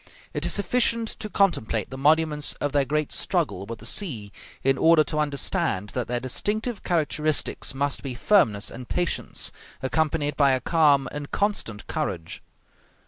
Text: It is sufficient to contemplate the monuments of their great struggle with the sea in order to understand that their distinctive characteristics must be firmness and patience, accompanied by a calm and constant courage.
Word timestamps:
It 0.33 0.47
is 0.47 0.53
sufficient 0.53 1.09
to 1.19 1.29
contemplate 1.29 1.91
the 1.91 1.95
monuments 1.99 2.53
of 2.53 2.71
their 2.71 2.85
great 2.85 3.11
struggle 3.11 3.67
with 3.67 3.77
the 3.77 3.85
sea 3.85 4.31
in 4.63 4.79
order 4.79 5.03
to 5.03 5.19
understand 5.19 5.89
that 5.89 6.07
their 6.07 6.19
distinctive 6.19 6.81
characteristics 6.81 7.75
must 7.75 8.01
be 8.01 8.15
firmness 8.15 8.71
and 8.71 8.89
patience, 8.89 9.51
accompanied 9.83 10.35
by 10.35 10.53
a 10.53 10.59
calm 10.59 11.07
and 11.11 11.29
constant 11.29 11.85
courage. 11.85 12.41